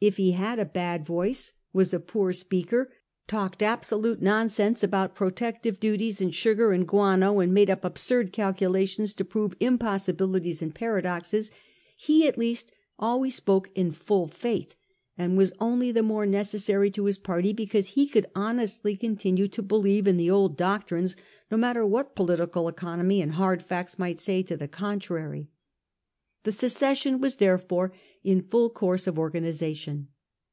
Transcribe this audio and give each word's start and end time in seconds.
If 0.00 0.16
he 0.16 0.30
had 0.30 0.60
a 0.60 0.64
bad 0.64 1.04
voice, 1.04 1.54
was 1.72 1.92
a 1.92 1.98
poor 1.98 2.32
speaker, 2.32 2.92
talked 3.26 3.58
abso 3.58 4.00
lute 4.00 4.22
nonsense 4.22 4.84
about 4.84 5.16
protective 5.16 5.80
duties 5.80 6.20
and 6.20 6.32
sugar 6.32 6.70
and 6.70 6.86
guano, 6.86 7.40
and 7.40 7.52
made 7.52 7.68
up 7.68 7.84
absurd 7.84 8.32
calculations 8.32 9.12
to 9.14 9.24
prove 9.24 9.54
impossibilities 9.58 10.62
and 10.62 10.72
paradoxes, 10.72 11.50
he 11.96 12.28
at 12.28 12.38
least 12.38 12.70
always 12.96 13.34
spoke 13.34 13.70
in 13.74 13.90
full 13.90 14.28
faith, 14.28 14.76
and 15.18 15.36
was 15.36 15.52
only 15.60 15.90
the 15.90 16.04
more 16.04 16.26
necessary 16.26 16.92
to 16.92 17.06
his 17.06 17.18
party 17.18 17.52
because 17.52 17.88
he 17.88 18.06
could 18.06 18.26
honestly 18.36 18.94
continue 18.96 19.48
to 19.48 19.62
believe 19.64 20.06
in 20.06 20.16
the 20.16 20.30
old 20.30 20.56
doctrines, 20.56 21.16
no 21.50 21.56
matter 21.56 21.84
what 21.84 22.14
political 22.14 22.68
economy 22.68 23.20
and 23.20 23.32
hard 23.32 23.60
facts 23.62 23.98
might 23.98 24.20
say 24.20 24.44
to 24.44 24.56
the 24.56 24.68
contrary. 24.68 25.48
The 26.44 26.52
secession 26.52 27.20
was, 27.20 27.36
therefore, 27.36 27.92
in 28.22 28.42
full 28.42 28.70
course 28.70 29.06
of 29.06 29.18
organisation. 29.18 30.08